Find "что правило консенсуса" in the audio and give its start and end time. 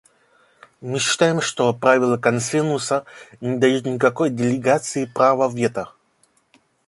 1.41-3.05